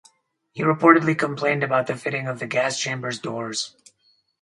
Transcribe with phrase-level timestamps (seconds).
[0.51, 3.75] He reportedly complained about the fitting of the gas chambers doors.